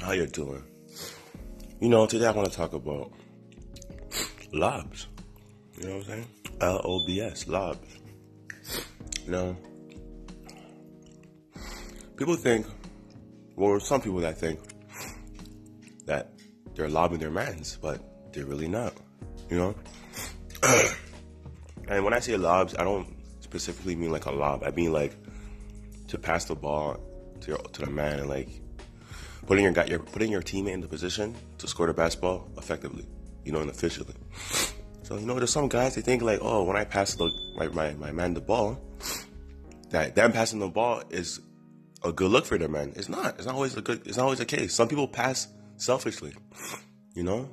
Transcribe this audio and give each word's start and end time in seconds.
How 0.00 0.12
you're 0.12 0.26
doing? 0.26 0.62
You 1.80 1.88
know, 1.88 2.06
today 2.06 2.26
I 2.26 2.30
want 2.32 2.50
to 2.50 2.56
talk 2.56 2.72
about 2.72 3.12
lobs. 4.52 5.06
You 5.78 5.86
know 5.86 5.96
what 5.96 6.04
I'm 6.04 6.04
saying? 6.04 6.26
L 6.60 6.80
O 6.84 7.06
B 7.06 7.20
S, 7.20 7.46
lobs. 7.48 7.86
You 9.24 9.32
know, 9.32 9.56
people 12.16 12.36
think, 12.36 12.66
well, 13.56 13.80
some 13.80 14.00
people 14.00 14.20
that 14.20 14.38
think 14.38 14.60
that 16.06 16.32
they're 16.74 16.88
lobbing 16.88 17.18
their 17.18 17.30
mans, 17.30 17.78
but 17.80 18.32
they're 18.32 18.46
really 18.46 18.68
not. 18.68 18.92
You 19.48 19.56
know? 19.56 19.74
and 21.88 22.04
when 22.04 22.12
I 22.12 22.20
say 22.20 22.36
lobs, 22.36 22.74
I 22.78 22.84
don't 22.84 23.06
specifically 23.40 23.96
mean 23.96 24.10
like 24.10 24.26
a 24.26 24.30
lob. 24.30 24.62
I 24.64 24.70
mean 24.70 24.92
like 24.92 25.16
to 26.08 26.18
pass 26.18 26.44
the 26.44 26.54
ball 26.54 26.98
to 27.40 27.56
to 27.56 27.80
the 27.82 27.90
man 27.90 28.20
and 28.20 28.28
like 28.28 28.48
putting 29.50 29.64
your 29.64 29.72
guy, 29.72 29.84
your 29.86 29.98
putting 29.98 30.30
your 30.30 30.40
teammate 30.40 30.74
in 30.74 30.80
the 30.80 30.86
position 30.86 31.34
to 31.58 31.66
score 31.66 31.88
the 31.88 31.92
basketball 31.92 32.48
effectively, 32.56 33.04
you 33.44 33.50
know, 33.50 33.58
and 33.58 33.68
efficiently. 33.68 34.14
So 35.02 35.18
you 35.18 35.26
know, 35.26 35.34
there's 35.34 35.50
some 35.50 35.66
guys 35.66 35.96
they 35.96 36.02
think 36.02 36.22
like, 36.22 36.38
oh, 36.40 36.62
when 36.62 36.76
I 36.76 36.84
pass 36.84 37.16
the 37.16 37.28
my, 37.56 37.66
my, 37.66 37.94
my 37.94 38.12
man 38.12 38.32
the 38.32 38.40
ball, 38.40 38.80
that 39.88 40.14
them 40.14 40.30
passing 40.30 40.60
the 40.60 40.68
ball 40.68 41.02
is 41.10 41.40
a 42.04 42.12
good 42.12 42.30
look 42.30 42.46
for 42.46 42.58
their 42.58 42.68
man. 42.68 42.92
It's 42.94 43.08
not. 43.08 43.38
It's 43.38 43.46
not 43.46 43.56
always 43.56 43.76
a 43.76 43.80
good. 43.80 44.06
It's 44.06 44.16
not 44.16 44.22
always 44.22 44.38
the 44.38 44.46
case. 44.46 44.72
Some 44.72 44.86
people 44.86 45.08
pass 45.08 45.48
selfishly, 45.78 46.32
you 47.14 47.24
know. 47.24 47.48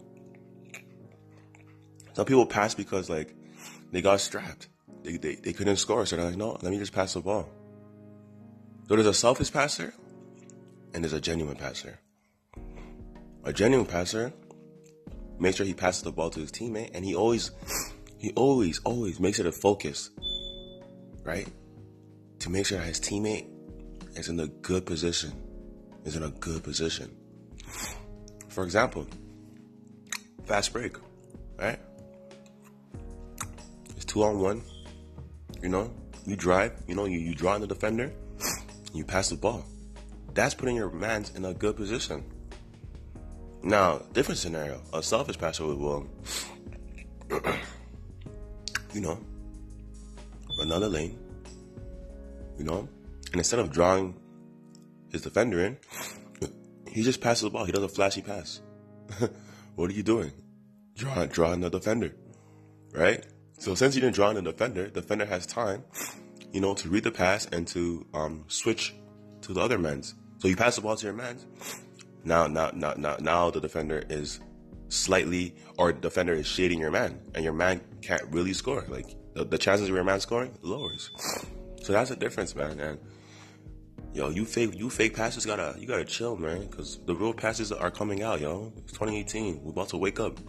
Some 2.14 2.25
people 2.25 2.45
pass 2.45 2.75
because 2.75 3.09
like 3.09 3.34
they 3.91 4.03
got 4.03 4.20
strapped. 4.20 4.67
They, 5.02 5.17
they, 5.17 5.34
they 5.34 5.53
couldn't 5.53 5.77
score, 5.77 6.05
so 6.05 6.16
they're 6.16 6.25
like, 6.25 6.38
no, 6.38 6.59
let 6.61 6.72
me 6.72 6.77
just 6.77 6.94
pass 6.94 7.16
the 7.16 7.22
ball. 7.22 7.50
So 8.88 8.94
there's 8.94 9.08
a 9.08 9.16
selfish 9.16 9.52
passer 9.52 9.95
and 10.94 11.04
there's 11.04 11.14
a 11.14 11.22
genuine 11.22 11.55
passer. 11.55 12.00
A 13.44 13.54
genuine 13.54 13.86
passer 13.86 14.34
makes 15.39 15.58
sure 15.58 15.66
he 15.66 15.73
passes 15.73 16.03
the 16.03 16.11
ball 16.11 16.30
to 16.31 16.39
his 16.39 16.52
teammate 16.52 16.92
and 16.94 17.06
he 17.06 17.16
always 17.16 17.52
he 18.17 18.31
always, 18.31 18.80
always 18.84 19.20
makes 19.20 19.39
it 19.39 19.45
a 19.45 19.52
focus, 19.52 20.09
right? 21.23 21.48
To 22.39 22.50
make 22.50 22.66
sure 22.66 22.80
his 22.80 23.00
teammate 23.00 23.48
is 24.16 24.30
in 24.30 24.39
a 24.39 24.48
good 24.48 24.86
position. 24.86 25.34
Is 26.03 26.16
in 26.16 26.23
a 26.23 26.30
good 26.30 26.64
position. 26.64 27.16
For 28.48 28.64
example, 28.64 29.06
fast 30.45 30.72
break, 30.73 30.95
right? 31.58 31.80
It's 33.95 34.06
two 34.06 34.23
on 34.23 34.39
one. 34.39 34.64
You 35.61 35.70
know, 35.70 35.94
you 36.26 36.36
drive, 36.36 36.73
you 36.88 36.95
know, 36.95 37.06
you, 37.06 37.20
you 37.20 37.36
draw 37.36 37.54
on 37.54 37.61
the 37.61 37.67
defender, 37.67 38.11
you 38.94 39.04
pass 39.04 39.30
the 39.30 39.36
ball. 39.36 39.66
That's 40.38 40.53
putting 40.53 40.75
your 40.75 40.91
man 40.91 41.25
in 41.33 41.45
a 41.45 41.53
good 41.55 41.75
position. 41.75 42.23
Now, 43.63 44.03
different 44.13 44.38
scenario. 44.38 44.83
A 44.93 45.02
selfish 45.02 45.35
passer 45.35 45.66
will, 45.66 46.07
you 48.93 49.02
know, 49.02 49.19
another 50.59 50.89
lane, 50.89 51.17
you 52.55 52.65
know, 52.65 52.88
and 53.31 53.38
instead 53.38 53.58
of 53.58 53.71
drawing 53.71 54.13
his 55.09 55.23
defender 55.23 55.59
in, 55.65 55.77
he 56.88 57.02
just 57.02 57.19
passes 57.19 57.41
the 57.41 57.49
ball. 57.49 57.65
He 57.65 57.71
does 57.71 57.81
a 57.81 57.89
flashy 57.89 58.21
pass. 58.21 58.61
what 59.75 59.89
are 59.89 59.93
you 59.93 60.03
doing? 60.03 60.31
Draw, 60.97 61.25
drawing 61.25 61.61
the 61.61 61.71
defender, 61.71 62.13
right? 62.91 63.25
So 63.58 63.73
since 63.73 63.95
you 63.95 64.02
didn't 64.02 64.13
draw 64.13 64.30
in 64.30 64.35
the 64.35 64.43
defender, 64.43 64.83
the 64.83 65.02
defender 65.02 65.25
has 65.25 65.47
time, 65.47 65.83
you 66.52 66.61
know, 66.61 66.75
to 66.75 66.89
read 66.89 67.05
the 67.05 67.11
pass 67.11 67.47
and 67.47 67.67
to 67.69 68.05
um, 68.13 68.45
switch 68.49 68.93
to 69.41 69.52
the 69.52 69.61
other 69.61 69.80
man's. 69.80 70.13
So 70.39 70.47
you 70.47 70.55
pass 70.55 70.75
the 70.75 70.81
ball 70.81 70.95
to 70.95 71.05
your 71.05 71.16
man. 71.16 71.38
Now, 72.23 72.47
now, 72.47 72.71
now, 72.73 72.93
now, 72.97 73.17
now 73.19 73.49
the 73.49 73.59
defender 73.59 74.03
is 74.09 74.39
slightly, 74.89 75.55
or 75.77 75.91
defender 75.91 76.33
is 76.33 76.45
shading 76.45 76.80
your 76.80 76.91
man, 76.91 77.19
and 77.33 77.43
your 77.43 77.53
man 77.53 77.81
can't 78.02 78.23
really 78.31 78.53
score. 78.53 78.85
Like 78.88 79.15
the, 79.33 79.45
the 79.45 79.58
chances 79.58 79.89
of 79.89 79.95
your 79.95 80.03
man 80.03 80.20
scoring 80.20 80.58
lowers. 80.61 81.09
So 81.83 81.93
that's 81.93 82.09
the 82.09 82.15
difference, 82.15 82.55
man. 82.55 82.80
And 82.80 82.99
yo, 84.14 84.30
you 84.30 84.45
fake, 84.45 84.77
you 84.77 84.89
fake 84.89 85.15
passes 85.15 85.45
gotta, 85.45 85.76
you 85.80 85.87
gotta 85.87 86.05
chill, 86.05 86.36
man, 86.36 86.67
because 86.67 86.99
the 87.05 87.15
real 87.15 87.33
passes 87.33 87.71
are 87.71 87.92
coming 87.92 88.23
out, 88.23 88.42
yo. 88.42 88.73
It's 88.77 88.92
2018. 88.93 89.64
We're 89.64 89.71
about 89.71 89.89
to 89.89 89.97
wake 89.97 90.20
up. 90.20 90.39